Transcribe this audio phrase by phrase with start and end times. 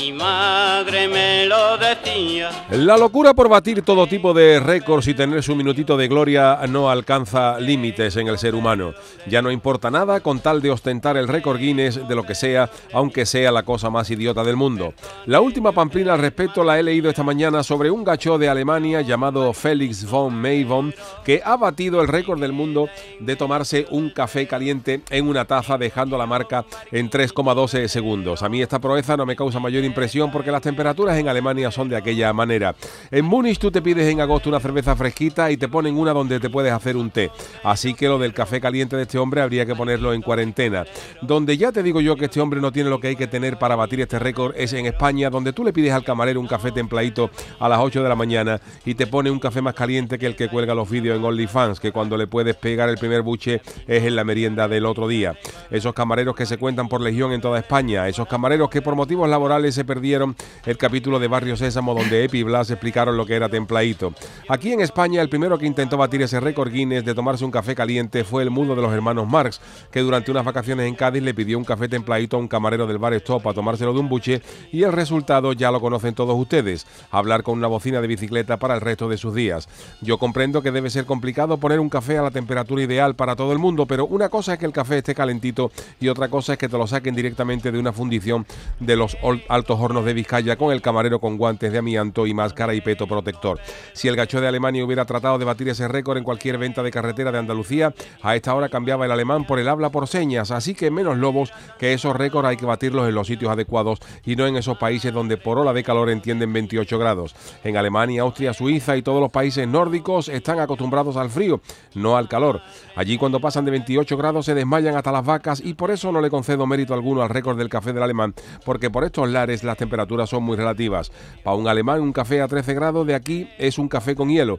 [0.00, 2.50] mi madre me lo decía.
[2.70, 6.90] La locura por batir todo tipo de récords y tener su minutito de gloria no
[6.90, 8.94] alcanza límites en el ser humano.
[9.26, 12.70] Ya no importa nada con tal de ostentar el récord Guinness de lo que sea,
[12.94, 14.94] aunque sea la cosa más idiota del mundo.
[15.26, 19.02] La última pamplina al respecto la he leído esta mañana sobre un gacho de Alemania
[19.02, 24.46] llamado Felix von Mayvon que ha batido el récord del mundo de tomarse un café
[24.46, 28.42] caliente en una taza dejando la marca en 3,12 segundos.
[28.42, 31.88] A mí esta proeza no me causa mayor impresión porque las temperaturas en Alemania son
[31.88, 32.74] de aquella manera.
[33.10, 36.40] En Múnich tú te pides en agosto una cerveza fresquita y te ponen una donde
[36.40, 37.30] te puedes hacer un té.
[37.62, 40.84] Así que lo del café caliente de este hombre habría que ponerlo en cuarentena.
[41.22, 43.58] Donde ya te digo yo que este hombre no tiene lo que hay que tener
[43.58, 46.72] para batir este récord es en España, donde tú le pides al camarero un café
[46.72, 50.26] templadito a las 8 de la mañana y te pone un café más caliente que
[50.26, 53.60] el que cuelga los vídeos en OnlyFans, que cuando le puedes pegar el primer buche
[53.86, 55.34] es en la merienda del otro día.
[55.70, 59.28] Esos camareros que se cuentan por legión en toda España, esos camareros que por motivos
[59.28, 60.36] laborales perdieron
[60.66, 64.12] el capítulo de Barrio Sésamo donde Epi Blas explicaron lo que era templadito.
[64.48, 67.74] Aquí en España el primero que intentó batir ese récord Guinness de tomarse un café
[67.74, 69.60] caliente fue el mundo de los hermanos Marx,
[69.90, 72.98] que durante unas vacaciones en Cádiz le pidió un café templadito a un camarero del
[72.98, 74.42] bar Stop a tomárselo de un buche
[74.72, 78.74] y el resultado ya lo conocen todos ustedes, hablar con una bocina de bicicleta para
[78.74, 79.68] el resto de sus días.
[80.00, 83.52] Yo comprendo que debe ser complicado poner un café a la temperatura ideal para todo
[83.52, 85.70] el mundo, pero una cosa es que el café esté calentito
[86.00, 88.46] y otra cosa es que te lo saquen directamente de una fundición
[88.78, 89.16] de los
[89.48, 93.06] altos hornos de Vizcaya con el camarero con guantes de amianto y máscara y peto
[93.06, 93.60] protector.
[93.92, 96.90] Si el gacho de Alemania hubiera tratado de batir ese récord en cualquier venta de
[96.90, 100.74] carretera de Andalucía, a esta hora cambiaba el alemán por el habla por señas, así
[100.74, 104.46] que menos lobos que esos récords hay que batirlos en los sitios adecuados y no
[104.46, 107.34] en esos países donde por ola de calor entienden 28 grados.
[107.62, 111.60] En Alemania, Austria, Suiza y todos los países nórdicos están acostumbrados al frío,
[111.94, 112.60] no al calor.
[112.96, 116.20] Allí cuando pasan de 28 grados se desmayan hasta las vacas y por eso no
[116.20, 119.76] le concedo mérito alguno al récord del café del alemán, porque por estos lares las
[119.76, 121.12] temperaturas son muy relativas.
[121.42, 124.58] Para un alemán un café a 13 grados de aquí es un café con hielo.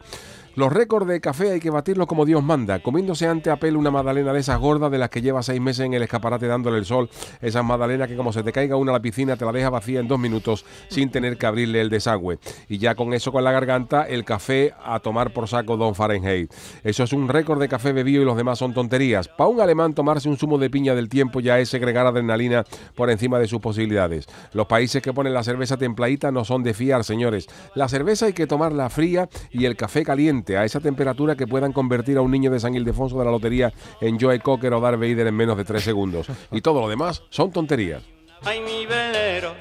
[0.54, 3.90] Los récords de café hay que batirlos como Dios manda, comiéndose ante a pelo una
[3.90, 6.84] magdalena de esas gordas de las que lleva seis meses en el escaparate dándole el
[6.84, 7.10] sol,
[7.42, 10.02] esas magdalenas que como se te caiga una a la piscina te la deja vacía
[10.02, 12.38] en dos minutos sin tener que abrirle el desagüe.
[12.68, 16.52] Y ya con eso con la garganta, el café a tomar por saco Don Fahrenheit.
[16.84, 19.30] Eso es un récord de café bebido y los demás son tonterías.
[19.30, 23.10] Para un alemán tomarse un zumo de piña del tiempo ya es segregar adrenalina por
[23.10, 24.28] encima de sus posibilidades.
[24.52, 27.48] Los países que ponen la cerveza templadita no son de fiar, señores.
[27.74, 31.72] La cerveza hay que tomarla fría y el café caliente a esa temperatura que puedan
[31.74, 35.00] convertir a un niño de San Ildefonso de la lotería en Joe Cocker o Darth
[35.00, 36.28] Vader en menos de tres segundos.
[36.52, 38.04] Y todo lo demás son tonterías.
[38.44, 39.54] Ay, mi velero,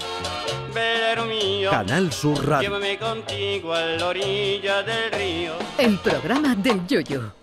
[0.74, 1.70] velero mío.
[1.70, 2.70] Canal Sur Radio.
[2.70, 5.52] Llévame contigo a la orilla del río.
[5.78, 7.41] El programa del Yoyo.